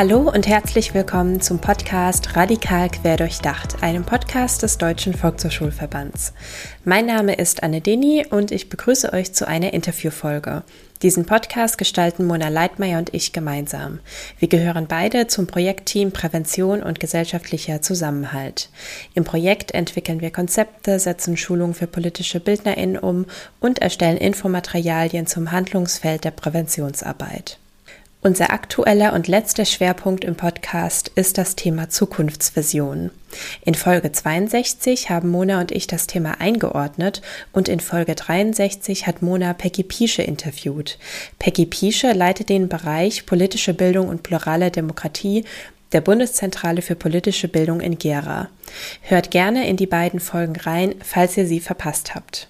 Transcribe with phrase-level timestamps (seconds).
[0.00, 6.32] Hallo und herzlich willkommen zum Podcast Radikal Querdurchdacht, einem Podcast des Deutschen Volkshochschulverbands.
[6.86, 10.62] Mein Name ist Anne Deni und ich begrüße euch zu einer Interviewfolge.
[11.02, 14.00] Diesen Podcast gestalten Mona Leitmeier und ich gemeinsam.
[14.38, 18.70] Wir gehören beide zum Projektteam Prävention und gesellschaftlicher Zusammenhalt.
[19.12, 23.26] Im Projekt entwickeln wir Konzepte, setzen Schulungen für politische BildnerInnen um
[23.60, 27.58] und erstellen Infomaterialien zum Handlungsfeld der Präventionsarbeit.
[28.22, 33.10] Unser aktueller und letzter Schwerpunkt im Podcast ist das Thema Zukunftsvision.
[33.64, 39.22] In Folge 62 haben Mona und ich das Thema eingeordnet und in Folge 63 hat
[39.22, 40.98] Mona Peggy Piesche interviewt.
[41.38, 45.46] Peggy Piesche leitet den Bereich politische Bildung und plurale Demokratie
[45.92, 48.50] der Bundeszentrale für politische Bildung in Gera.
[49.00, 52.48] Hört gerne in die beiden Folgen rein, falls ihr sie verpasst habt.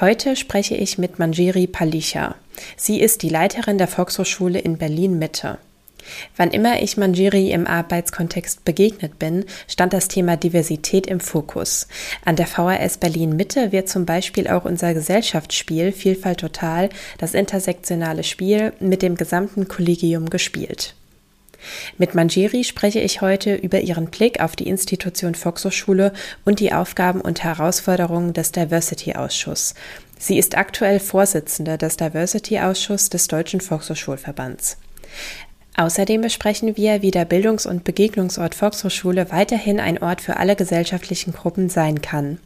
[0.00, 2.36] Heute spreche ich mit Manjeri Palicha.
[2.76, 5.58] Sie ist die Leiterin der Volkshochschule in Berlin Mitte.
[6.36, 11.88] Wann immer ich Manjeri im Arbeitskontext begegnet bin, stand das Thema Diversität im Fokus.
[12.24, 18.24] An der VHS Berlin Mitte wird zum Beispiel auch unser Gesellschaftsspiel Vielfalt Total, das intersektionale
[18.24, 20.94] Spiel, mit dem gesamten Kollegium gespielt.
[21.98, 26.12] Mit Manjeri spreche ich heute über ihren Blick auf die Institution Volkshochschule
[26.44, 29.74] und die Aufgaben und Herausforderungen des Diversity-Ausschuss.
[30.18, 34.78] Sie ist aktuell Vorsitzende des Diversity-Ausschusses des Deutschen Volkshochschulverbands.
[35.78, 41.34] Außerdem besprechen wir, wie der Bildungs- und Begegnungsort Volkshochschule weiterhin ein Ort für alle gesellschaftlichen
[41.34, 42.38] Gruppen sein kann.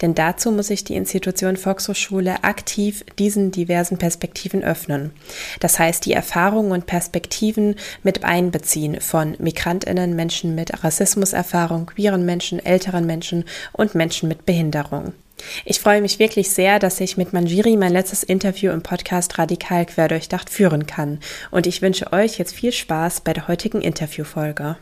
[0.00, 5.10] Denn dazu muss sich die Institution Volkshochschule aktiv diesen diversen Perspektiven öffnen.
[5.60, 12.58] Das heißt, die Erfahrungen und Perspektiven mit einbeziehen von Migrantinnen, Menschen mit Rassismuserfahrung, queeren Menschen,
[12.58, 15.12] älteren Menschen und Menschen mit Behinderung.
[15.64, 19.86] Ich freue mich wirklich sehr, dass ich mit Manjiri mein letztes Interview im Podcast Radikal
[19.86, 21.18] Querdurchdacht führen kann.
[21.50, 24.76] Und ich wünsche euch jetzt viel Spaß bei der heutigen Interviewfolge.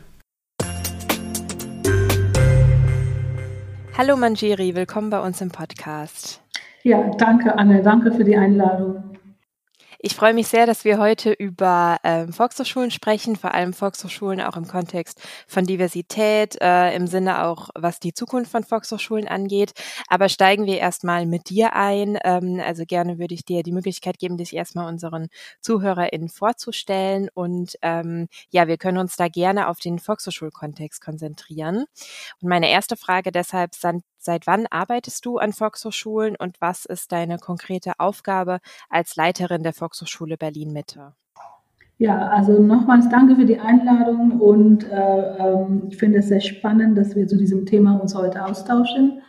[3.97, 6.41] Hallo Manjiri, willkommen bei uns im Podcast.
[6.83, 9.03] Ja, danke Anne, danke für die Einladung.
[9.99, 14.55] Ich freue mich sehr, dass wir heute über ähm, Volkshochschulen sprechen, vor allem Volkshochschulen auch
[14.55, 19.71] im Kontext von Diversität, äh, im Sinne auch, was die Zukunft von Volkshochschulen angeht.
[20.07, 22.19] Aber steigen wir erstmal mit dir ein.
[22.23, 25.29] Ähm, also gerne würde ich dir die Möglichkeit geben, dich erstmal unseren
[25.61, 27.29] ZuhörerInnen vorzustellen.
[27.33, 31.85] Und ähm, ja, wir können uns da gerne auf den Volkshochschulkontext konzentrieren.
[32.39, 37.13] Und meine erste Frage deshalb sind, Seit wann arbeitest du an Volkshochschulen und was ist
[37.13, 41.13] deine konkrete Aufgabe als Leiterin der Volkshochschule Berlin Mitte?
[41.97, 46.97] Ja, also nochmals danke für die Einladung und äh, ähm, ich finde es sehr spannend,
[46.97, 49.21] dass wir zu diesem Thema uns heute austauschen.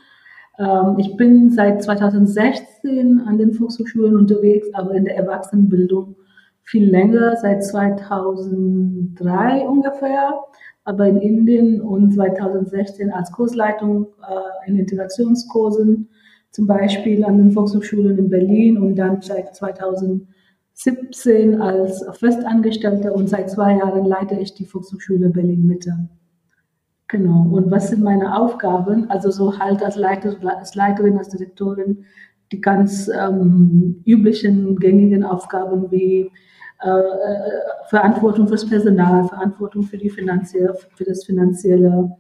[0.59, 6.17] Ähm, ich bin seit 2016 an den Volkshochschulen unterwegs, aber in der Erwachsenenbildung
[6.65, 10.43] viel länger, seit 2003 ungefähr
[10.89, 16.09] aber in Indien und 2016 als Kursleitung äh, in Integrationskursen,
[16.51, 23.51] zum Beispiel an den Volkshochschulen in Berlin und dann seit 2017 als Festangestellter und seit
[23.51, 26.09] zwei Jahren leite ich die Volkshochschule Berlin Mitte.
[27.07, 27.47] Genau.
[27.51, 29.11] Und was sind meine Aufgaben?
[29.11, 32.07] Also so halt als, Leiter, als Leiterin, als Direktorin
[32.51, 36.31] die ganz ähm, üblichen, gängigen Aufgaben wie
[36.81, 37.51] äh, äh,
[37.89, 42.11] Verantwortung fürs Personal, Verantwortung für die finanzielle, für das Finanzielle.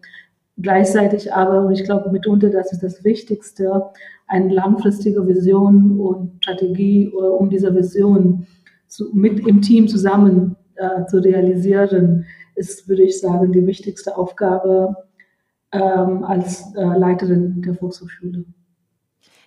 [0.56, 3.84] Gleichzeitig aber, und ich glaube mitunter, das ist das Wichtigste,
[4.26, 8.46] eine langfristige Vision und Strategie, äh, um diese Vision
[8.88, 12.26] zu, mit im Team zusammen äh, zu realisieren,
[12.56, 14.96] ist, würde ich sagen, die wichtigste Aufgabe
[15.70, 18.44] ähm, als äh, Leiterin der Volkshochschule.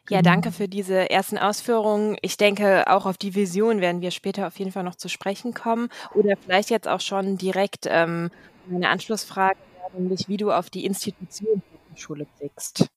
[0.10, 0.32] Ja, genau.
[0.32, 2.18] danke für diese ersten Ausführungen.
[2.22, 5.54] Ich denke, auch auf die Vision werden wir später auf jeden Fall noch zu sprechen
[5.54, 5.90] kommen.
[6.16, 8.30] Oder vielleicht jetzt auch schon direkt ähm,
[8.70, 9.58] eine Anschlussfrage,
[9.98, 11.62] nämlich wie du auf die Institution
[11.92, 12.88] der Schule blickst.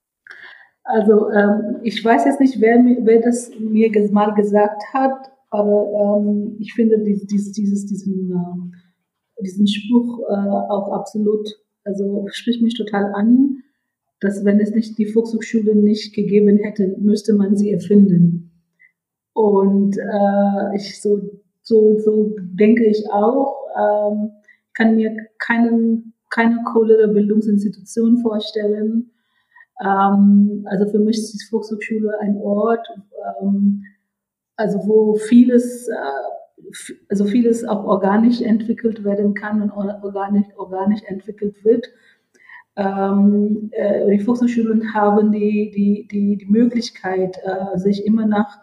[0.85, 6.57] Also ähm, ich weiß jetzt nicht, wer, wer das mir mal gesagt hat, aber ähm,
[6.59, 11.49] ich finde dies, dies, dieses, diesen, äh, diesen Spruch äh, auch absolut,
[11.85, 13.64] also spricht mich total an
[14.25, 18.51] dass wenn es nicht die Volkshochschule nicht gegeben hätte, müsste man sie erfinden.
[19.35, 21.21] Und äh, ich so,
[21.61, 23.55] so, so denke ich auch.
[23.77, 24.31] Ähm,
[24.73, 29.11] kann mir keinen, keine coolere Bildungsinstitution vorstellen.
[29.85, 32.87] Ähm, also für mich ist die Volkshochschule ein Ort,
[33.43, 33.83] ähm,
[34.57, 41.63] also wo vieles, äh, also vieles auch organisch entwickelt werden kann und organisch, organisch entwickelt
[41.63, 41.87] wird
[42.77, 48.59] ähm, äh, die Volkshochschulen haben die, die, die, die Möglichkeit, äh, sich immer nach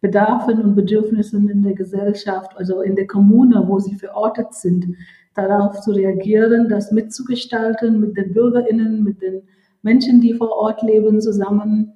[0.00, 4.86] Bedarfen und Bedürfnissen in der Gesellschaft, also in der Kommune, wo sie verortet sind,
[5.34, 9.42] darauf zu reagieren, das mitzugestalten mit den BürgerInnen, mit den
[9.82, 11.94] Menschen, die vor Ort leben, zusammen,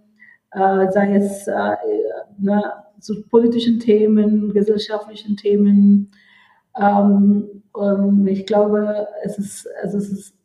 [0.53, 1.77] äh, sei es äh,
[2.39, 2.63] ne,
[2.99, 6.11] zu politischen Themen, gesellschaftlichen Themen.
[6.81, 7.47] Ähm,
[8.27, 10.38] ich glaube, es ist, also es ist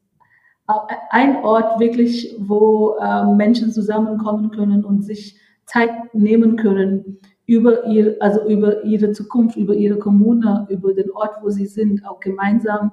[0.65, 8.15] ein Ort wirklich, wo äh, Menschen zusammenkommen können und sich Zeit nehmen können, über ihr,
[8.21, 12.91] also über ihre Zukunft, über ihre Kommune, über den Ort, wo sie sind, auch gemeinsam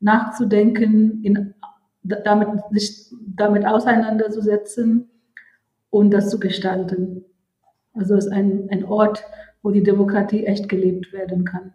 [0.00, 1.54] nachzudenken, in,
[2.02, 5.08] damit, sich damit auseinanderzusetzen
[5.90, 7.24] und das zu gestalten.
[7.94, 9.24] Also es ist ein, ein Ort,
[9.62, 11.72] wo die Demokratie echt gelebt werden kann.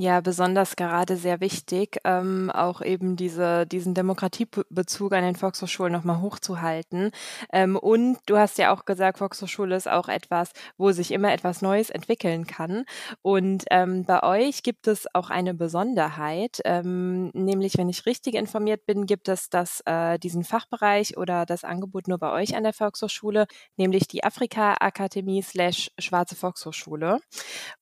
[0.00, 6.20] Ja, besonders gerade sehr wichtig, ähm, auch eben diese, diesen Demokratiebezug an den Volkshochschulen nochmal
[6.20, 7.10] hochzuhalten.
[7.52, 11.62] Ähm, und du hast ja auch gesagt, Volkshochschule ist auch etwas, wo sich immer etwas
[11.62, 12.84] Neues entwickeln kann.
[13.22, 18.86] Und ähm, bei euch gibt es auch eine Besonderheit, ähm, nämlich wenn ich richtig informiert
[18.86, 22.72] bin, gibt es das, äh, diesen Fachbereich oder das Angebot nur bei euch an der
[22.72, 23.46] Volkshochschule,
[23.76, 27.18] nämlich die Afrika-Akademie slash Schwarze Volkshochschule.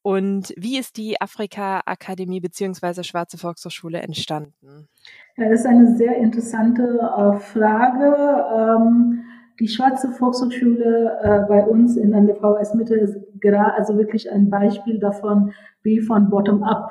[0.02, 3.02] Und wie ist die Afrika-Akademie Akademie bzw.
[3.02, 4.88] Schwarze Volkshochschule entstanden?
[5.36, 8.14] Ja, das ist eine sehr interessante äh, Frage.
[8.54, 9.24] Ähm,
[9.58, 14.30] die Schwarze Volkshochschule äh, bei uns in an der VS Mitte ist gerade also wirklich
[14.30, 16.90] ein Beispiel davon, wie von bottom up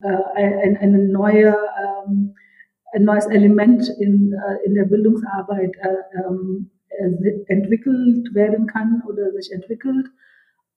[0.00, 1.56] äh, ein, eine neue
[2.06, 2.34] ähm,
[2.94, 6.70] ein neues Element in, in der Bildungsarbeit äh, ähm,
[7.46, 10.10] entwickelt werden kann oder sich entwickelt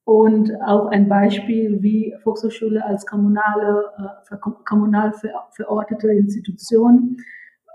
[0.06, 3.86] und auch ein Beispiel, wie Volkshochschule als kommunale,
[4.30, 5.12] äh, kommunal
[5.50, 7.16] verortete Institution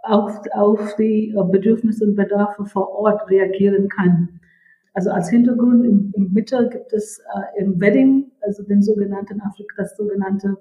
[0.04, 4.40] auf, auf die Bedürfnisse und Bedarfe vor Ort reagieren kann.
[4.94, 9.74] Also als Hintergrund im, im Mitte gibt es äh, im Wedding, also den sogenannten Afrik
[9.76, 10.56] das sogenannte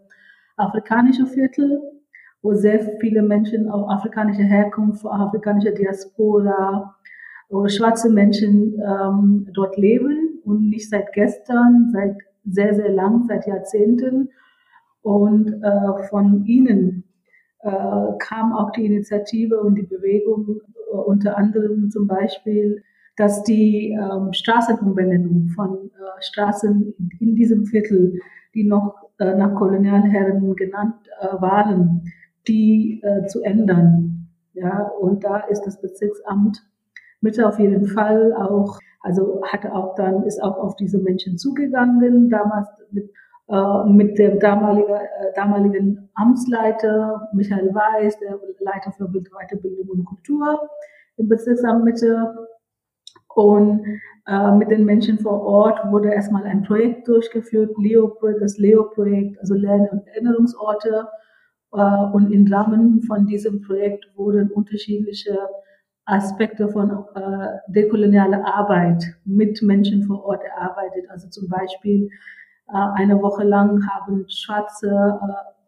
[0.56, 1.80] afrikanische Viertel,
[2.42, 6.96] wo sehr viele Menschen auch afrikanischer Herkunft, afrikanischer Diaspora
[7.48, 13.46] oder schwarze Menschen ähm, dort leben und nicht seit gestern, seit sehr, sehr lang, seit
[13.46, 14.30] Jahrzehnten.
[15.02, 17.04] Und äh, von ihnen
[17.60, 17.70] äh,
[18.18, 20.60] kam auch die Initiative und die Bewegung,
[20.92, 22.82] äh, unter anderem zum Beispiel,
[23.16, 28.18] dass die ähm, Straßenumbenennung von äh, Straßen in, diesem Viertel,
[28.54, 32.10] die noch äh, nach Kolonialherren genannt äh, waren,
[32.48, 34.28] die äh, zu ändern.
[34.54, 36.62] Ja, und da ist das Bezirksamt
[37.20, 42.28] Mitte auf jeden Fall auch also hatte auch dann, ist auch auf diese Menschen zugegangen,
[42.28, 43.10] damals mit,
[43.48, 50.68] äh, mit dem damaligen, äh, damaligen Amtsleiter Michael Weiß, der Leiter für Weiterbildung und Kultur
[51.16, 52.34] im Bezirksamt Mitte.
[53.34, 53.84] Und
[54.26, 59.54] äh, mit den Menschen vor Ort wurde erstmal ein Projekt durchgeführt, Leo, das Leo-Projekt, also
[59.54, 61.08] Lern- und Erinnerungsorte.
[61.72, 65.38] Äh, und im Rahmen von diesem Projekt wurden unterschiedliche
[66.10, 71.08] Aspekte von äh, dekolonialer Arbeit mit Menschen vor Ort erarbeitet.
[71.08, 72.10] Also zum Beispiel
[72.68, 75.18] äh, eine Woche lang haben schwarze äh,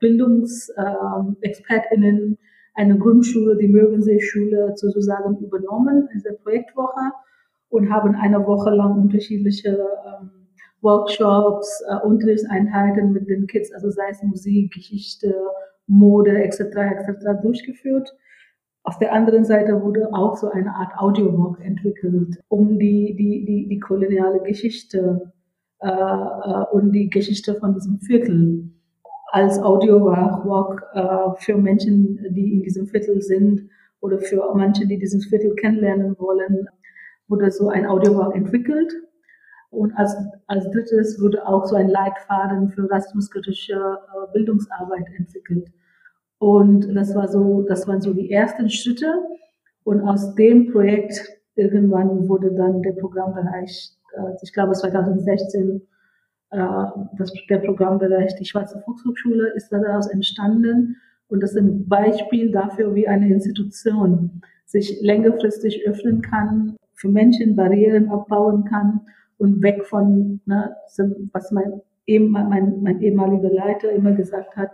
[0.00, 2.36] Bildungsexpertinnen ähm,
[2.74, 7.12] eine Grundschule, die Möwensee-Schule sozusagen übernommen, diese Projektwoche,
[7.68, 10.30] und haben eine Woche lang unterschiedliche ähm,
[10.82, 15.34] Workshops, äh, Unterrichtseinheiten mit den Kids, also sei es Musik, Geschichte,
[15.86, 16.60] Mode etc.
[16.60, 17.42] etc.
[17.42, 18.14] durchgeführt.
[18.84, 23.68] Auf der anderen Seite wurde auch so eine Art Audiowalk entwickelt, um die, die, die,
[23.68, 25.32] die koloniale Geschichte
[25.80, 28.70] äh, äh, und die Geschichte von diesem Viertel
[29.32, 33.68] als Audiowalk äh, für Menschen, die in diesem Viertel sind
[34.00, 36.68] oder für manche, die dieses Viertel kennenlernen wollen,
[37.28, 38.92] wurde so ein Audiowalk entwickelt.
[39.70, 40.14] Und als,
[40.48, 45.72] als drittes wurde auch so ein Leitfaden für rassismuskritische äh, Bildungsarbeit entwickelt.
[46.42, 49.14] Und das war so, das waren so die ersten Schritte.
[49.84, 51.22] Und aus dem Projekt
[51.54, 55.80] irgendwann wurde dann der Programmbereich, äh, ich glaube 2016,
[56.50, 56.58] äh,
[57.16, 60.96] das, der Programmbereich die Schwarze Volkshochschule ist daraus entstanden.
[61.28, 67.54] Und das ist ein Beispiel dafür, wie eine Institution sich längerfristig öffnen kann, für Menschen
[67.54, 69.02] Barrieren abbauen kann
[69.38, 70.74] und weg von, ne,
[71.32, 74.72] was mein, mein, mein ehemaliger Leiter immer gesagt hat,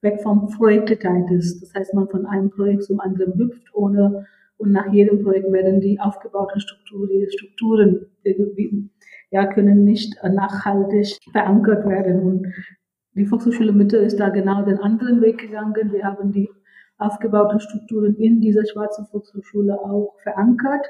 [0.00, 1.60] weg vom Projektetitis.
[1.60, 4.26] Das heißt, man von einem Projekt zum anderen hüpft, ohne
[4.58, 8.90] und nach jedem Projekt werden die aufgebauten Strukturen, die Strukturen irgendwie,
[9.30, 12.22] ja, können nicht nachhaltig verankert werden.
[12.22, 12.46] Und
[13.14, 15.92] die Volkshochschule Mitte ist da genau den anderen Weg gegangen.
[15.92, 16.50] Wir haben die
[16.98, 20.86] aufgebauten Strukturen in dieser schwarzen Volkshochschule auch verankert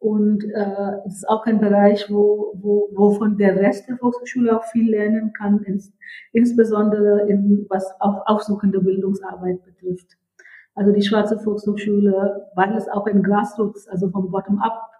[0.00, 4.64] Und äh, es ist auch ein Bereich, wo, wo, wovon der Rest der Volkshochschule auch
[4.64, 5.92] viel lernen kann, ins,
[6.32, 10.16] insbesondere in was auch aufsuchende Bildungsarbeit betrifft.
[10.74, 14.90] Also die Schwarze Volkshochschule, weil es auch ein Grassroots, also vom Bottom-up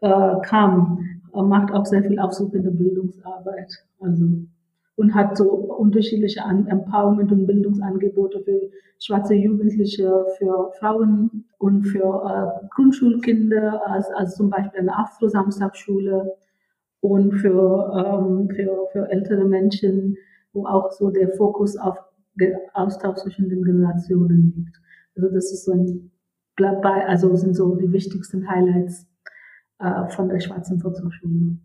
[0.00, 3.84] äh, kam, macht auch sehr viel aufsuchende Bildungsarbeit.
[4.00, 4.24] Also
[4.96, 8.70] und hat so unterschiedliche Empowerment- und Bildungsangebote für
[9.00, 16.36] schwarze Jugendliche, für Frauen und für äh, Grundschulkinder, als, als zum Beispiel eine Afro-Samstagschule
[17.00, 20.16] und für, ähm, für, für ältere Menschen,
[20.52, 21.98] wo auch so der Fokus auf
[22.72, 24.76] Austausch zwischen den Generationen liegt.
[25.16, 26.10] Also das ist so ein,
[26.56, 29.06] also sind so die wichtigsten Highlights
[29.78, 31.58] äh, von der Schwarzen Volkshochschule.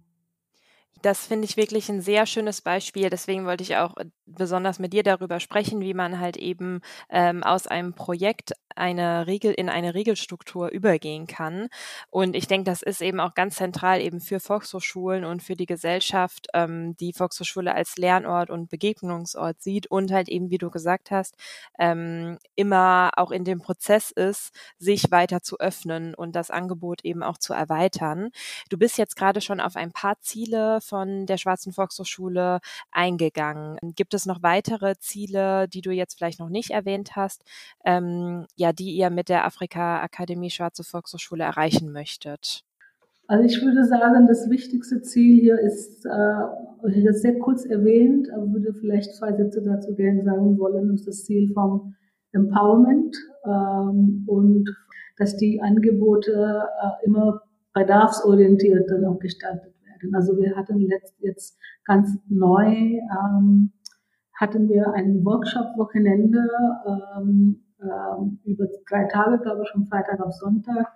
[1.01, 3.09] Das finde ich wirklich ein sehr schönes Beispiel.
[3.09, 7.43] Deswegen wollte ich auch äh, besonders mit dir darüber sprechen, wie man halt eben ähm,
[7.43, 11.67] aus einem Projekt eine Regel in eine Regelstruktur übergehen kann.
[12.09, 15.65] Und ich denke, das ist eben auch ganz zentral eben für Volkshochschulen und für die
[15.65, 21.11] Gesellschaft, ähm, die Volkshochschule als Lernort und Begegnungsort sieht und halt eben, wie du gesagt
[21.11, 21.35] hast,
[21.77, 27.23] ähm, immer auch in dem Prozess ist, sich weiter zu öffnen und das Angebot eben
[27.23, 28.29] auch zu erweitern.
[28.69, 32.59] Du bist jetzt gerade schon auf ein paar Ziele von der Schwarzen Volkshochschule
[32.91, 33.77] eingegangen.
[33.95, 37.43] Gibt es noch weitere Ziele, die du jetzt vielleicht noch nicht erwähnt hast?
[37.85, 42.63] Ähm, ja, die ihr mit der Afrika Akademie Schwarze Volkshochschule erreichen möchtet?
[43.27, 46.09] Also ich würde sagen, das wichtigste Ziel hier ist, äh,
[46.87, 50.95] ich habe das sehr kurz erwähnt, aber würde vielleicht zwei Sätze dazu gerne sagen wollen,
[50.95, 51.93] ist das Ziel vom
[52.31, 53.15] Empowerment
[53.45, 54.67] ähm, und
[55.17, 57.43] dass die Angebote äh, immer
[57.73, 60.15] bedarfsorientiert dann auch gestaltet werden.
[60.15, 63.71] Also wir hatten letzt, jetzt ganz neu, ähm,
[64.33, 66.47] hatten wir ein Workshop-Wochenende
[66.87, 70.87] ähm, ähm, über drei Tage, glaube ich, von Freitag auf Sonntag,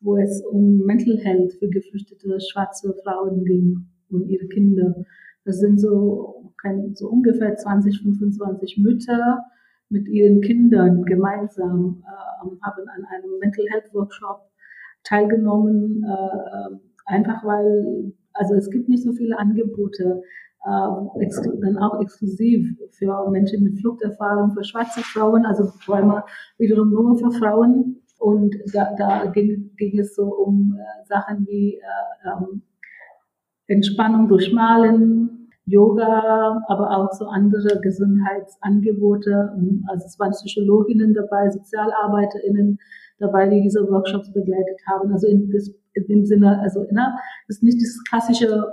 [0.00, 5.04] wo es um Mental Health für geflüchtete schwarze Frauen ging und ihre Kinder.
[5.44, 6.52] Das sind so,
[6.94, 9.44] so ungefähr 20, 25 Mütter
[9.88, 14.50] mit ihren Kindern gemeinsam äh, haben an einem Mental Health Workshop
[15.04, 16.76] teilgenommen, äh,
[17.06, 20.22] einfach weil, also es gibt nicht so viele Angebote
[20.64, 21.28] äh,
[21.62, 26.22] dann auch exklusiv für Menschen mit Fluchterfahrung, für schwarze Frauen, also Träume
[26.58, 27.96] wiederum nur für Frauen.
[28.18, 32.62] Und da, da ging, ging es so um äh, Sachen wie äh, ähm,
[33.66, 39.56] Entspannung durch Malen, Yoga, aber auch so andere Gesundheitsangebote.
[39.88, 42.78] Also es waren Psychologinnen dabei, SozialarbeiterInnen
[43.18, 45.12] dabei, die diese Workshops begleitet haben.
[45.12, 48.64] Also in, das, in dem Sinne, also das ist nicht das klassische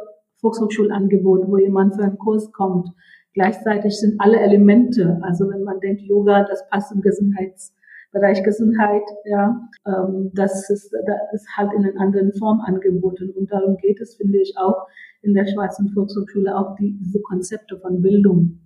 [0.42, 2.90] Volkshochschulangebot, wo jemand für einen Kurs kommt.
[3.34, 9.70] Gleichzeitig sind alle Elemente, also wenn man denkt, Yoga, das passt im Gesundheitsbereich Gesundheit, ja,
[9.86, 13.32] ähm, das ist, das ist halt in einer anderen Form angeboten.
[13.32, 14.88] Und darum geht es, finde ich, auch
[15.22, 18.60] in der Schwarzen Volkshochschule, auch die, diese Konzepte von Bildung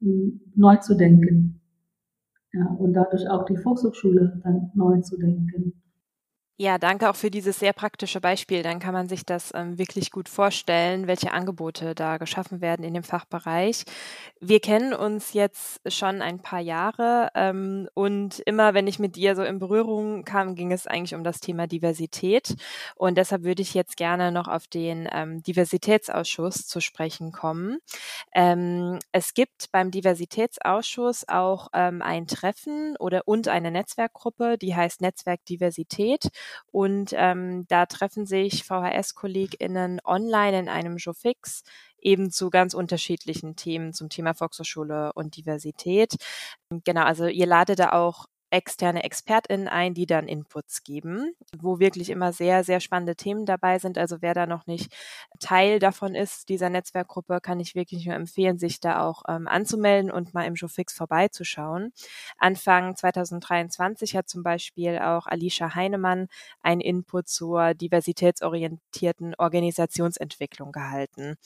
[0.00, 1.60] um, neu zu denken.
[2.52, 5.81] Ja, und dadurch auch die Volkshochschule dann neu zu denken.
[6.58, 8.62] Ja, danke auch für dieses sehr praktische Beispiel.
[8.62, 12.94] Dann kann man sich das ähm, wirklich gut vorstellen, welche Angebote da geschaffen werden in
[12.94, 13.84] dem Fachbereich.
[14.38, 19.34] Wir kennen uns jetzt schon ein paar Jahre ähm, und immer, wenn ich mit dir
[19.34, 22.54] so in Berührung kam, ging es eigentlich um das Thema Diversität.
[22.96, 27.78] Und deshalb würde ich jetzt gerne noch auf den ähm, Diversitätsausschuss zu sprechen kommen.
[28.34, 35.00] Ähm, es gibt beim Diversitätsausschuss auch ähm, ein Treffen oder und eine Netzwerkgruppe, die heißt
[35.00, 36.28] Netzwerk Diversität.
[36.70, 41.62] Und ähm, da treffen sich VHS-KollegInnen online in einem Showfix
[41.98, 46.16] eben zu ganz unterschiedlichen Themen zum Thema Volkshochschule und Diversität.
[46.84, 52.10] Genau, also ihr ladet da auch externe ExpertInnen ein, die dann Inputs geben, wo wirklich
[52.10, 53.96] immer sehr, sehr spannende Themen dabei sind.
[53.96, 54.94] Also wer da noch nicht
[55.40, 60.10] Teil davon ist, dieser Netzwerkgruppe, kann ich wirklich nur empfehlen, sich da auch ähm, anzumelden
[60.10, 61.92] und mal im Showfix vorbeizuschauen.
[62.36, 66.28] Anfang 2023 hat zum Beispiel auch Alicia Heinemann
[66.60, 71.38] einen Input zur diversitätsorientierten Organisationsentwicklung gehalten.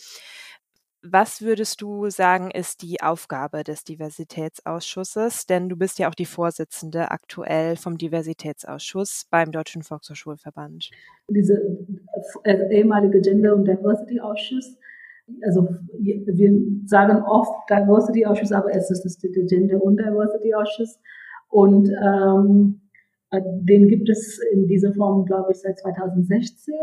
[1.09, 5.47] Was würdest du sagen, ist die Aufgabe des Diversitätsausschusses?
[5.47, 10.91] Denn du bist ja auch die Vorsitzende aktuell vom Diversitätsausschuss beim Deutschen Volkshochschulverband.
[11.29, 11.63] Diese
[12.43, 14.77] äh, ehemalige Gender- und Diversity-Ausschuss,
[15.43, 20.99] also wir sagen oft Diversity-Ausschuss, aber es ist der Gender- und Diversity-Ausschuss.
[21.49, 22.81] Und ähm,
[23.31, 26.75] äh, den gibt es in dieser Form, glaube ich, seit 2016,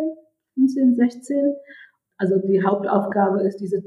[0.53, 1.55] 15, 16.
[2.17, 3.83] Also die Hauptaufgabe ist, diese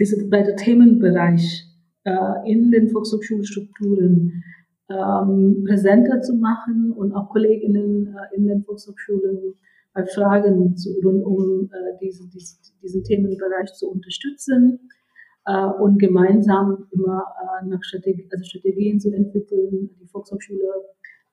[0.00, 1.66] diesen weiter Themenbereich
[2.04, 4.42] äh, in den Volkshochschulstrukturen
[4.88, 9.54] ähm, präsenter zu machen und auch Kolleginnen äh, in den Volkshochschulen
[9.92, 14.80] bei Fragen zu, rund um äh, diese, diese, diesen Themenbereich zu unterstützen
[15.46, 17.24] äh, und gemeinsam immer
[17.62, 20.64] äh, nach Strategie, also Strategien zu entwickeln, die Volkshochschule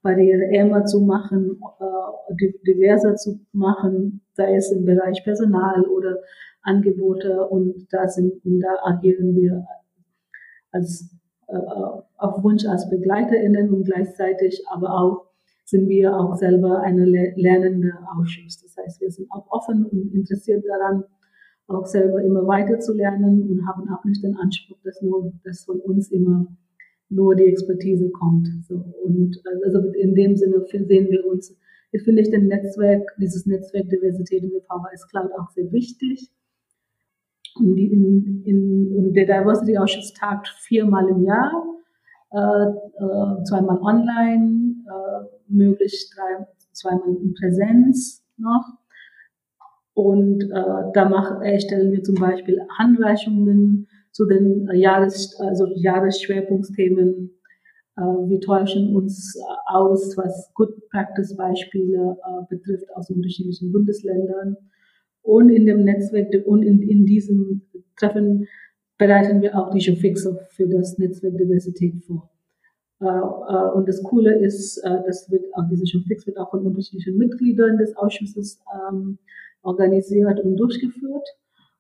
[0.02, 6.18] barriereärmer zu machen, äh, diverser zu machen, sei es im Bereich Personal oder
[6.68, 9.66] Angebote und da sind und da agieren wir
[10.72, 11.10] als
[11.48, 11.58] äh,
[12.18, 15.28] auf Wunsch als BegleiterInnen und gleichzeitig aber auch
[15.66, 18.62] sind wir auch selber eine lernende Ausschuss.
[18.62, 21.04] Das heißt, wir sind auch offen und interessiert daran,
[21.68, 25.66] auch selber immer weiter zu lernen und haben auch nicht den Anspruch, dass nur, dass
[25.66, 26.48] von uns immer
[27.10, 28.48] nur die Expertise kommt.
[28.68, 31.56] So, und also in dem Sinne sehen wir uns,
[31.92, 36.32] ich finde ich den Netzwerk, dieses Netzwerk Diversität in der VHS Cloud auch sehr wichtig.
[37.60, 41.52] Und, in, in, und der Diversity Ausschuss tagt viermal im Jahr,
[42.32, 48.66] äh, äh, zweimal online, äh, möglich drei, zweimal in Präsenz noch.
[49.94, 57.32] Und äh, da mach, erstellen wir zum Beispiel Handreichungen zu den Jahres, also Jahresschwerpunktsthemen.
[57.98, 64.58] Äh, wir täuschen uns aus, was Good Practice Beispiele äh, betrifft aus unterschiedlichen Bundesländern.
[65.28, 67.64] Und in dem Netzwerk und in, in diesem
[67.98, 68.48] Treffen
[68.98, 72.30] bereiten wir auch die Showfixe für das Netzwerk Diversität vor.
[73.02, 76.66] Äh, äh, und das Coole ist, äh, das wird auch diese Showfix wird auch von
[76.66, 79.18] unterschiedlichen Mitgliedern des Ausschusses ähm,
[79.64, 81.28] organisiert und durchgeführt.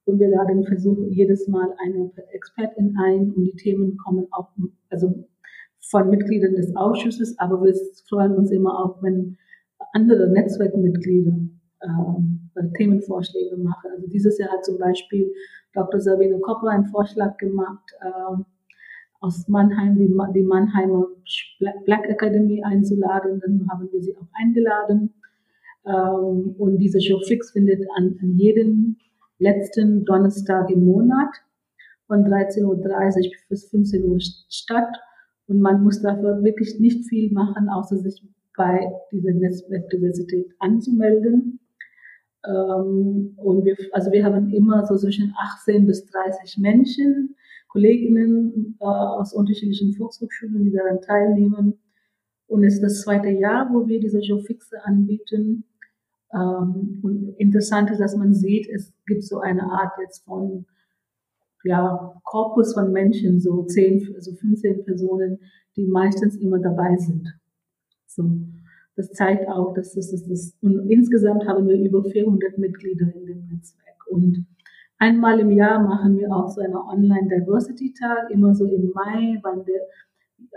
[0.03, 4.49] Und wir laden versuchen jedes Mal eine Expertin ein und die Themen kommen auch,
[4.89, 5.23] also
[5.79, 7.73] von Mitgliedern des Ausschusses, aber wir
[8.09, 9.37] freuen uns immer auch, wenn
[9.93, 11.37] andere Netzwerkmitglieder
[11.79, 11.87] äh,
[12.73, 13.91] Themenvorschläge machen.
[13.95, 15.31] Also dieses Jahr hat zum Beispiel
[15.73, 15.99] Dr.
[15.99, 18.43] Sabine Kopper einen Vorschlag gemacht, äh,
[19.19, 21.07] aus Mannheim, die, die Mannheimer
[21.85, 23.39] Black Academy einzuladen.
[23.39, 25.13] Dann haben wir sie auch eingeladen.
[25.85, 28.97] Ähm, und diese Show Fix findet an, an jedem
[29.39, 31.29] letzten Donnerstag im Monat
[32.07, 34.95] von 13.30 Uhr bis 15 Uhr statt.
[35.47, 38.21] Und man muss dafür wirklich nicht viel machen, außer sich
[38.55, 41.59] bei dieser Netzwerkdiversität anzumelden.
[42.47, 47.35] Ähm, und wir, also wir haben immer so zwischen 18 bis 30 Menschen,
[47.67, 51.79] Kolleginnen äh, aus unterschiedlichen Volkshochschulen, die daran teilnehmen.
[52.47, 55.65] Und es ist das zweite Jahr, wo wir diese Showfixe anbieten.
[56.33, 60.65] Ähm, und interessant ist, dass man sieht, es gibt so eine Art jetzt von
[61.63, 65.39] ja, Korpus von Menschen, so 10, also 15 Personen,
[65.75, 67.27] die meistens immer dabei sind.
[68.05, 68.23] So.
[68.97, 73.27] Das zeigt auch, dass das, das, das und insgesamt haben wir über 400 Mitglieder in
[73.27, 74.07] dem Netzwerk.
[74.09, 74.47] Und
[74.97, 79.39] einmal im Jahr machen wir auch so eine Online Diversity Tag, immer so im Mai,
[79.43, 79.81] wann der,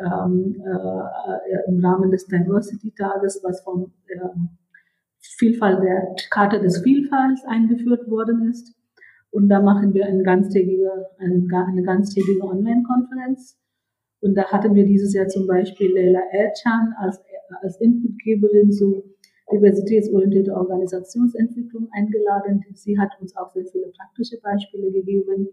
[0.06, 4.18] ähm, äh, im Rahmen des Diversity Tages, was vom äh,
[5.18, 8.74] Vielfalt der Karte des Vielfalts eingeführt worden ist.
[9.30, 13.58] Und da machen wir eine ganztägige, eine, ganztägige Online-Konferenz.
[14.20, 17.22] Und da hatten wir dieses Jahr zum Beispiel Leila Ercan als
[17.62, 19.04] als Inputgeberin zu
[19.52, 22.64] diversitätsorientierter Organisationsentwicklung eingeladen.
[22.74, 25.48] Sie hat uns auch sehr viele praktische Beispiele gegeben.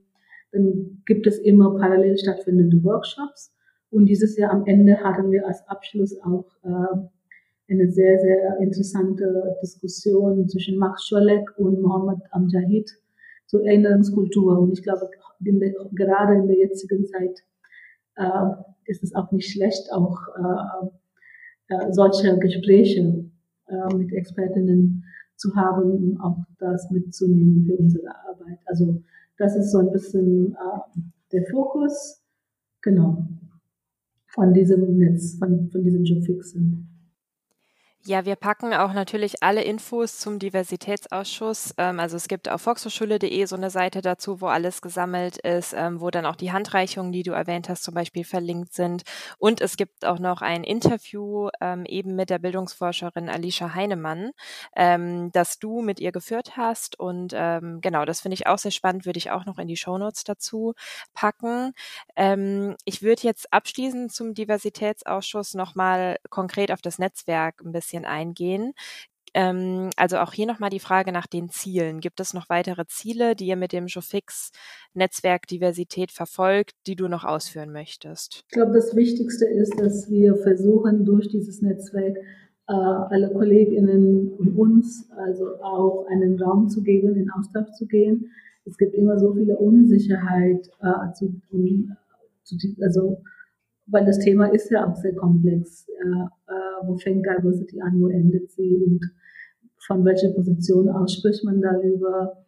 [0.52, 3.54] Dann gibt es immer parallel stattfindende Workshops.
[3.90, 9.56] Und dieses Jahr am Ende hatten wir als Abschluss auch äh, eine sehr, sehr interessante
[9.62, 12.90] Diskussion zwischen Max Scholek und Mohammed Amjahid
[13.46, 14.60] zur Erinnerungskultur.
[14.60, 15.10] Und ich glaube,
[15.44, 17.44] in der, gerade in der jetzigen Zeit
[18.16, 18.52] äh,
[18.86, 20.88] ist es auch nicht schlecht, auch äh,
[21.70, 23.26] äh, solche Gespräche
[23.68, 25.04] äh, mit Expertinnen
[25.36, 28.60] zu haben und auch das mitzunehmen für unsere Arbeit.
[28.66, 29.02] Also
[29.38, 31.00] das ist so ein bisschen äh,
[31.32, 32.24] der Fokus,
[32.82, 33.28] genau,
[34.28, 36.88] von diesem Netz, von, von diesem Jobfixen.
[38.08, 41.74] Ja, wir packen auch natürlich alle Infos zum Diversitätsausschuss.
[41.78, 46.00] Ähm, also es gibt auf volkshochschule.de so eine Seite dazu, wo alles gesammelt ist, ähm,
[46.00, 49.04] wo dann auch die Handreichungen, die du erwähnt hast, zum Beispiel verlinkt sind.
[49.40, 54.32] Und es gibt auch noch ein Interview ähm, eben mit der Bildungsforscherin Alicia Heinemann,
[54.74, 57.00] das du mit ihr geführt hast.
[57.00, 60.24] Und genau, das finde ich auch sehr spannend, würde ich auch noch in die Shownotes
[60.24, 60.74] dazu
[61.14, 61.74] packen.
[62.86, 68.74] Ich würde jetzt abschließend zum Diversitätsausschuss nochmal konkret auf das Netzwerk ein bisschen bisschen eingehen.
[69.34, 72.00] Ähm, also auch hier nochmal die Frage nach den Zielen.
[72.00, 74.52] Gibt es noch weitere Ziele, die ihr mit dem Jofix
[74.94, 78.44] Netzwerk Diversität verfolgt, die du noch ausführen möchtest?
[78.48, 82.18] Ich glaube, das Wichtigste ist, dass wir versuchen, durch dieses Netzwerk
[82.70, 88.32] äh, alle Kolleginnen und uns also auch einen Raum zu geben, in Austausch zu gehen.
[88.66, 91.42] Es gibt immer so viele Unsicherheit äh, zu,
[92.44, 93.22] zu, also
[93.88, 95.88] weil das Thema ist ja auch sehr komplex.
[95.90, 99.02] Äh, äh, wo fängt Diversity an, wo endet sie und
[99.86, 102.46] von welcher Position aus spricht man darüber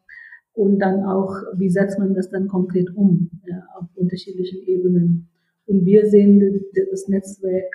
[0.53, 5.29] und dann auch, wie setzt man das dann konkret um ja, auf unterschiedlichen Ebenen.
[5.65, 7.71] Und wir sehen das Netzwerk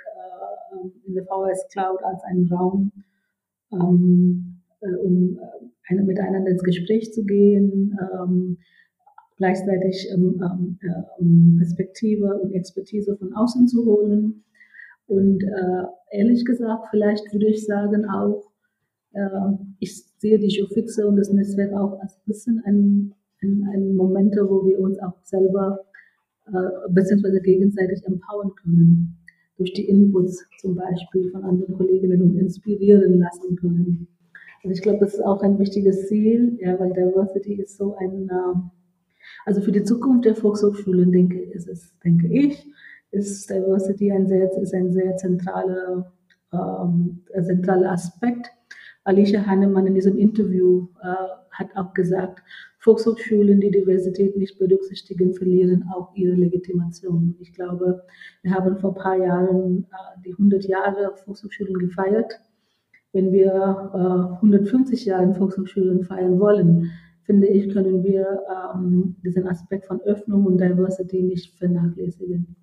[0.73, 2.91] äh, in der VHS Cloud als einen Raum,
[3.71, 8.57] ähm, äh, um äh, eine, miteinander ins Gespräch zu gehen, ähm,
[9.37, 14.43] gleichzeitig ähm, ähm äh, Perspektive und Expertise von außen zu holen.
[15.07, 18.51] Und äh, ehrlich gesagt, vielleicht würde ich sagen auch,
[19.13, 19.29] äh,
[19.79, 24.49] ich sehe die Showfixe und das Netzwerk auch als ein bisschen ein, ein, ein Momente,
[24.49, 25.85] wo wir uns auch selber
[26.47, 29.17] äh, beziehungsweise gegenseitig empowern können.
[29.57, 34.07] Durch die Inputs zum Beispiel von anderen Kolleginnen und inspirieren lassen können.
[34.63, 38.29] Also ich glaube, das ist auch ein wichtiges Ziel, ja, weil Diversity ist so ein,
[38.29, 38.55] äh,
[39.45, 42.67] also für die Zukunft der Volkshochschulen denke, ist es, denke ich,
[43.11, 46.11] ist Diversity ein sehr, ist ein sehr zentraler,
[46.51, 48.51] ähm, zentraler Aspekt
[49.05, 51.07] Alicia Hannemann in diesem Interview äh,
[51.51, 52.41] hat auch gesagt,
[52.79, 57.35] Volkshochschulen, die Diversität nicht berücksichtigen, verlieren auch ihre Legitimation.
[57.39, 58.03] Ich glaube,
[58.41, 62.33] wir haben vor ein paar Jahren äh, die 100 Jahre Volkshochschulen gefeiert.
[63.13, 63.51] Wenn wir
[63.93, 66.91] äh, 150 Jahre Volkshochschulen feiern wollen,
[67.25, 68.41] finde ich, können wir
[68.73, 72.55] ähm, diesen Aspekt von Öffnung und Diversity nicht vernachlässigen.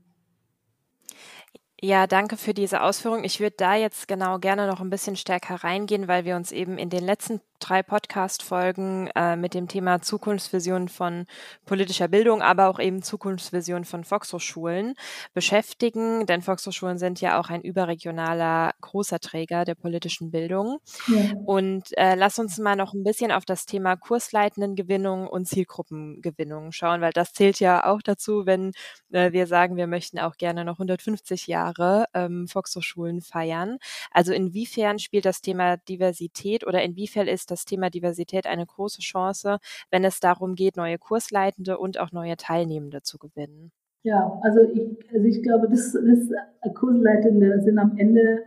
[1.84, 3.24] Ja, danke für diese Ausführung.
[3.24, 6.78] Ich würde da jetzt genau gerne noch ein bisschen stärker reingehen, weil wir uns eben
[6.78, 11.26] in den letzten drei Podcast-Folgen äh, mit dem Thema Zukunftsvision von
[11.64, 14.94] politischer Bildung, aber auch eben Zukunftsvision von Volkshochschulen
[15.32, 16.26] beschäftigen.
[16.26, 20.78] Denn Volkshochschulen sind ja auch ein überregionaler großer Träger der politischen Bildung.
[21.06, 21.32] Ja.
[21.44, 27.00] Und äh, lass uns mal noch ein bisschen auf das Thema Kursleitendengewinnung und Zielgruppengewinnung schauen,
[27.00, 28.72] weil das zählt ja auch dazu, wenn
[29.12, 33.78] äh, wir sagen, wir möchten auch gerne noch 150 Jahre ähm, Volkshochschulen feiern.
[34.10, 39.58] Also inwiefern spielt das Thema Diversität oder inwiefern ist das Thema Diversität eine große Chance,
[39.90, 43.70] wenn es darum geht, neue Kursleitende und auch neue Teilnehmende zu gewinnen.
[44.02, 46.30] Ja, also ich, also ich glaube, das, das
[46.62, 48.42] äh, Kursleitende sind am Ende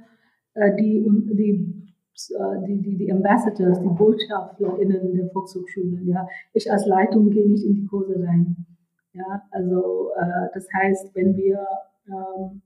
[0.54, 1.86] äh, die, die,
[2.34, 6.08] äh, die, die, die Ambassadors, die BotschafterInnen der Volkshochschulen.
[6.08, 6.28] Ja.
[6.54, 8.66] Ich als Leitung gehe nicht in die Kurse rein.
[9.14, 11.66] Ja, also äh, das heißt, wenn wir
[12.08, 12.62] ähm,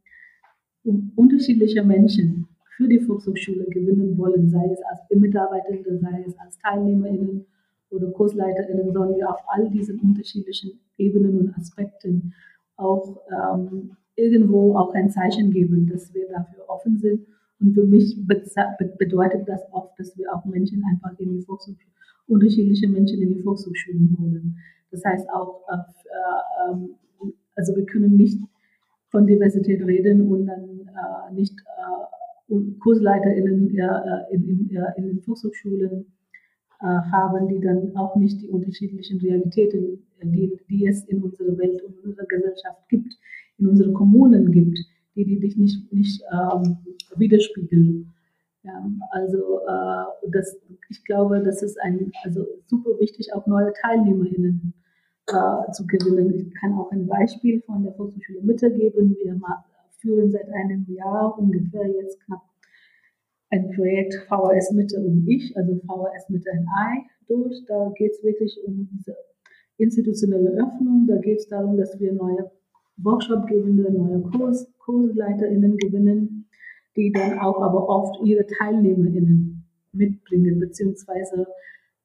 [1.16, 2.49] unterschiedliche Menschen
[2.80, 7.46] für die Volkshochschule gewinnen wollen, sei es als Mitarbeitende, sei es als TeilnehmerInnen
[7.90, 12.34] oder KursleiterInnen, sollen wir auf all diesen unterschiedlichen Ebenen und Aspekten
[12.78, 17.28] auch ähm, irgendwo auch ein Zeichen geben, dass wir dafür offen sind.
[17.60, 21.92] Und für mich bedeutet das oft, dass wir auch Menschen einfach in die Volkshochschule,
[22.30, 24.56] unterschiedliche Menschen in die Volkshochschulen holen.
[24.92, 28.40] Das heißt auch, äh, äh, also wir können nicht
[29.10, 32.19] von Diversität reden und dann äh, nicht äh,
[32.80, 36.06] KursleiterInnen ja, äh, in, den Volkshochschulen
[36.82, 41.82] äh, haben, die dann auch nicht die unterschiedlichen Realitäten, die, die es in unserer Welt
[41.84, 43.14] und in unserer Gesellschaft gibt,
[43.58, 44.80] in unseren Kommunen gibt,
[45.16, 46.78] die die dich nicht, nicht ähm,
[47.16, 48.14] widerspiegeln.
[48.64, 50.58] Ja, also äh, das,
[50.90, 54.74] ich glaube, das ist ein, also super wichtig, auch neue TeilnehmerInnen
[55.28, 56.34] äh, zu gewinnen.
[56.34, 59.16] Ich kann auch ein Beispiel von der Volkshochschule Mitte geben.
[59.24, 59.40] Wir
[60.00, 62.42] führen seit einem Jahr ungefähr jetzt knapp
[63.52, 67.66] ein Projekt VHS Mitte und ich, also VHS Mitte und I, durch.
[67.68, 69.16] Da geht es wirklich um diese
[69.78, 71.08] institutionelle Öffnung.
[71.08, 72.52] Da geht es darum, dass wir neue
[72.98, 76.50] Workshop-Gebende, neue Kurs, KursleiterInnen gewinnen,
[76.96, 81.48] die dann auch aber oft ihre TeilnehmerInnen mitbringen, beziehungsweise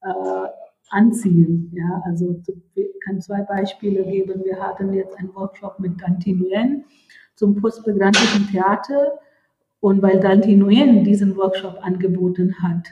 [0.01, 0.47] äh,
[0.89, 1.71] anziehen.
[1.75, 2.41] Ja, also
[2.75, 4.43] ich kann zwei Beispiele geben.
[4.43, 6.85] Wir hatten jetzt einen Workshop mit Dante Nguyen
[7.35, 9.19] zum postmigrantischen Theater
[9.79, 12.87] und weil Dante Nguyen diesen Workshop angeboten hat.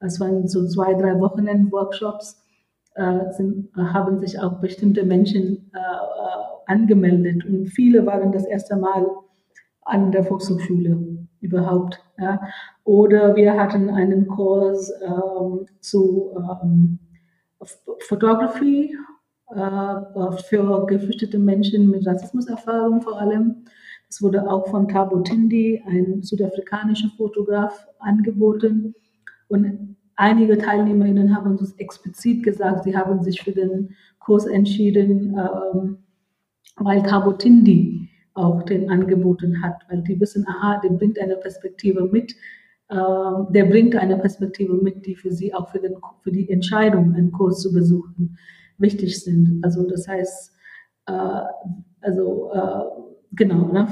[0.00, 2.42] Es waren so zwei, drei Wochenend-Workshops,
[2.94, 3.20] äh,
[3.76, 9.06] haben sich auch bestimmte Menschen äh, äh, angemeldet und viele waren das erste Mal
[9.82, 12.00] an der Volkshochschule überhaupt.
[12.18, 12.40] Ja.
[12.84, 16.98] Oder wir hatten einen Kurs ähm, zu ähm,
[18.08, 18.96] Photography
[20.48, 23.64] für geflüchtete Menschen mit Rassismuserfahrung vor allem.
[24.08, 28.94] Es wurde auch von Thabo Tindi, ein südafrikanischer Fotograf, angeboten.
[29.48, 35.98] Und einige TeilnehmerInnen haben uns explizit gesagt, sie haben sich für den Kurs entschieden, ähm,
[36.76, 42.04] weil Thabo Tindi auch den angeboten hat, weil die wissen, aha, der bringt eine Perspektive
[42.04, 42.34] mit,
[42.90, 47.14] ähm, der bringt eine Perspektive mit, die für sie auch für, den, für die Entscheidung,
[47.14, 48.36] einen Kurs zu besuchen,
[48.82, 49.60] wichtig sind.
[49.62, 50.52] Also das heißt,
[51.06, 51.40] äh,
[52.00, 53.88] also äh, genau, ne?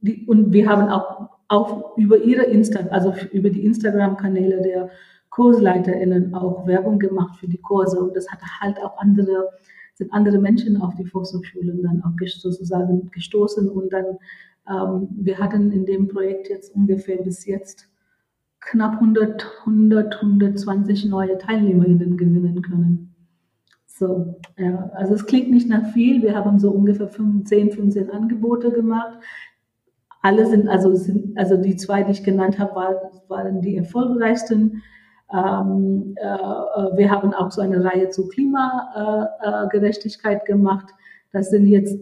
[0.00, 4.90] die, und wir haben auch, auch über ihre Insta, also über die Instagram-Kanäle der
[5.30, 9.50] KursleiterInnen auch Werbung gemacht für die Kurse und das hat halt auch andere,
[9.94, 14.18] sind andere Menschen auf die Volkshochschulen dann auch sozusagen gestoßen und dann,
[14.68, 17.88] ähm, wir hatten in dem Projekt jetzt ungefähr bis jetzt
[18.60, 23.13] knapp 100, 100, 120 neue TeilnehmerInnen gewinnen können.
[23.96, 26.20] So, ja, also es klingt nicht nach viel.
[26.20, 29.20] Wir haben so ungefähr 10, 15 Angebote gemacht.
[30.20, 32.96] Alle sind, also sind, also die zwei, die ich genannt habe, waren,
[33.28, 34.82] waren die erfolgreichsten.
[35.32, 40.88] Ähm, äh, wir haben auch so eine Reihe zu Klimagerechtigkeit äh, gemacht.
[41.30, 41.96] Das sind jetzt,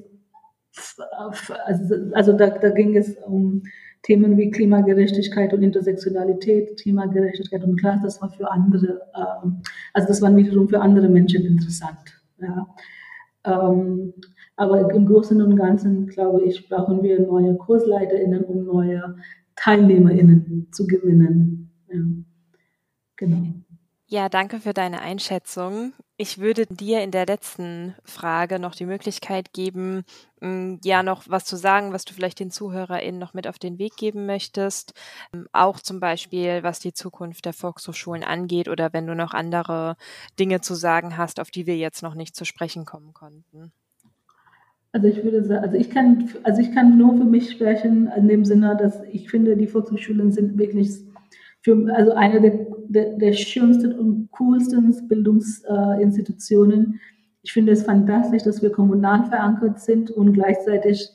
[1.67, 3.65] also, also da, da ging es um
[4.03, 9.63] Themen wie Klimagerechtigkeit und Intersektionalität, Klimagerechtigkeit und Klasse, das war für andere, ähm,
[9.93, 12.21] also das war wiederum für andere Menschen interessant.
[12.39, 12.67] Ja.
[13.45, 14.13] Ähm,
[14.57, 19.17] aber im Großen und Ganzen, glaube ich, brauchen wir neue KursleiterInnen, um neue
[19.57, 21.71] TeilnehmerInnen zu gewinnen.
[21.89, 22.01] Ja.
[23.17, 23.62] Genau.
[24.13, 25.95] Ja, danke für deine Einschätzung.
[26.19, 30.05] Ich würde dir in der letzten Frage noch die Möglichkeit geben,
[30.43, 33.79] hm, ja, noch was zu sagen, was du vielleicht den ZuhörerInnen noch mit auf den
[33.79, 34.93] Weg geben möchtest.
[35.33, 39.97] Ähm, auch zum Beispiel, was die Zukunft der Volkshochschulen angeht oder wenn du noch andere
[40.39, 43.73] Dinge zu sagen hast, auf die wir jetzt noch nicht zu sprechen kommen konnten.
[44.93, 48.29] Also ich würde sagen, also ich kann, also ich kann nur für mich sprechen, in
[48.29, 51.01] dem Sinne, dass ich finde, die Volkshochschulen sind wirklich
[51.63, 57.01] für, also eine der, der, der schönsten und coolsten Bildungsinstitutionen.
[57.43, 61.09] ich finde es fantastisch, dass wir kommunal verankert sind und gleichzeitig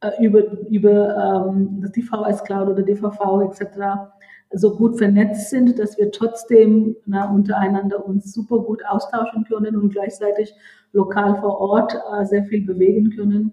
[0.00, 4.10] äh, über, über ähm, das DVS Cloud oder DVV etc.
[4.52, 9.90] so gut vernetzt sind, dass wir trotzdem na, untereinander uns super gut austauschen können und
[9.90, 10.54] gleichzeitig
[10.92, 13.52] lokal vor Ort äh, sehr viel bewegen können.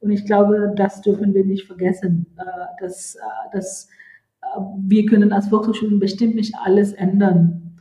[0.00, 2.42] Und ich glaube, das dürfen wir nicht vergessen, äh,
[2.80, 3.18] dass, äh,
[3.52, 3.88] dass
[4.78, 7.78] wir können als Volkshochschulen bestimmt nicht alles ändern.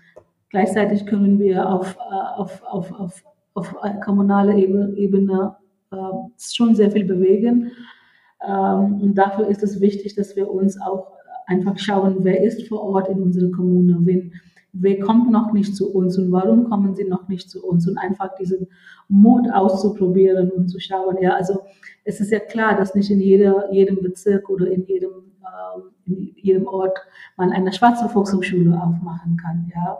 [0.49, 5.55] Gleichzeitig können wir auf, äh, auf, auf, auf, auf kommunaler Ebene
[5.91, 5.95] äh,
[6.39, 7.71] schon sehr viel bewegen.
[8.45, 11.07] Ähm, und dafür ist es wichtig, dass wir uns auch
[11.47, 14.33] einfach schauen, wer ist vor Ort in unserer Kommune, wen,
[14.73, 17.97] wer kommt noch nicht zu uns und warum kommen sie noch nicht zu uns und
[17.97, 18.67] einfach diesen
[19.09, 21.17] Mut auszuprobieren und zu schauen.
[21.21, 21.61] Ja, also
[22.05, 26.35] es ist ja klar, dass nicht in jeder, jedem Bezirk oder in jedem ähm, in
[26.35, 26.97] jedem Ort
[27.37, 29.71] man eine schwarze Volkshochschule aufmachen kann.
[29.73, 29.99] Ja.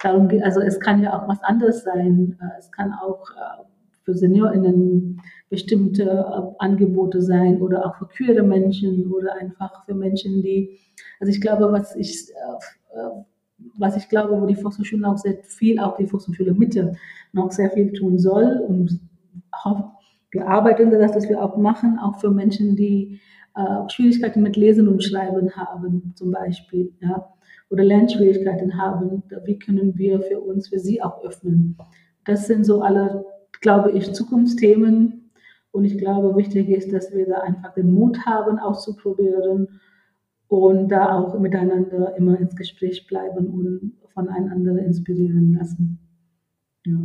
[0.00, 2.36] Darum, also es kann ja auch was anderes sein.
[2.40, 3.64] Äh, es kann auch äh,
[4.04, 10.42] für SeniorInnen bestimmte äh, Angebote sein oder auch für queere Menschen oder einfach für Menschen,
[10.42, 10.78] die,
[11.20, 12.28] also ich glaube, was ich,
[13.76, 16.92] was ich glaube, wo die Volkshochschule auch sehr viel, auch die Volkshochschule Mitte
[17.32, 19.00] noch sehr viel tun soll und
[20.30, 23.20] wir arbeiten daran, dass wir auch machen, auch für Menschen, die
[23.56, 27.32] äh, Schwierigkeiten mit Lesen und Schreiben haben, zum Beispiel, ja,
[27.70, 31.76] oder Lernschwierigkeiten haben, wie können wir für uns, für sie auch öffnen.
[32.24, 33.24] Das sind so alle,
[33.60, 35.30] glaube ich, Zukunftsthemen.
[35.70, 39.68] Und ich glaube, wichtig ist, dass wir da einfach den Mut haben, auszuprobieren
[40.48, 45.98] und da auch miteinander immer ins Gespräch bleiben und voneinander inspirieren lassen.
[46.84, 46.98] Ja.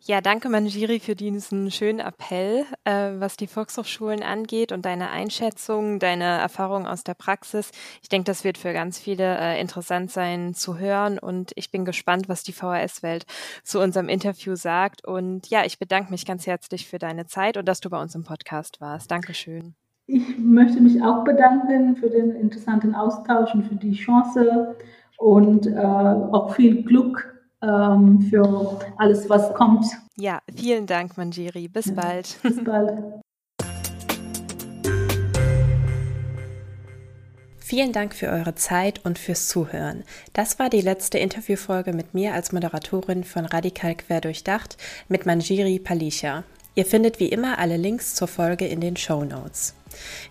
[0.00, 5.98] Ja, danke Manjiri für diesen schönen Appell, äh, was die Volkshochschulen angeht und deine Einschätzung,
[5.98, 7.72] deine Erfahrung aus der Praxis.
[8.00, 11.84] Ich denke, das wird für ganz viele äh, interessant sein zu hören und ich bin
[11.84, 13.26] gespannt, was die VHS-Welt
[13.64, 15.04] zu unserem Interview sagt.
[15.04, 18.14] Und ja, ich bedanke mich ganz herzlich für deine Zeit und dass du bei uns
[18.14, 19.10] im Podcast warst.
[19.10, 19.74] Dankeschön.
[20.10, 24.74] Ich möchte mich auch bedanken für den interessanten Austausch und für die Chance
[25.18, 29.84] und äh, auch viel Glück ähm, für alles, was kommt.
[30.16, 31.68] Ja, vielen Dank, Manjiri.
[31.68, 32.38] Bis ja, bald.
[32.42, 33.02] Bis bald.
[37.58, 40.04] Vielen Dank für eure Zeit und fürs Zuhören.
[40.32, 46.44] Das war die letzte Interviewfolge mit mir als Moderatorin von Radikal Querdurchdacht mit Manjiri Palisha.
[46.74, 49.74] Ihr findet wie immer alle Links zur Folge in den Show Notes.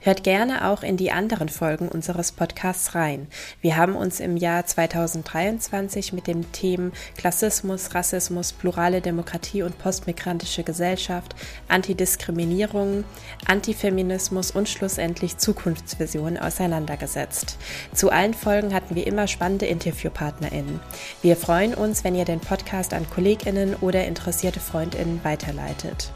[0.02, 3.28] Hört gerne auch in die anderen Folgen unseres Podcasts rein.
[3.62, 10.64] Wir haben uns im Jahr 2023 mit dem Themen Klassismus, Rassismus, plurale Demokratie und postmigrantische
[10.64, 11.36] Gesellschaft,
[11.68, 13.04] Antidiskriminierung,
[13.46, 17.58] Antifeminismus und schlussendlich Zukunftsvisionen auseinandergesetzt.
[17.94, 20.80] Zu allen Folgen hatten wir immer spannende InterviewpartnerInnen.
[21.22, 26.12] Wir freuen uns, wenn ihr den Podcast an KollegInnen oder interessierte FreundInnen weiterleitet.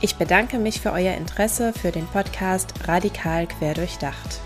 [0.00, 4.40] Ich bedanke mich für euer Interesse für den Podcast Radikal Querdurchdacht.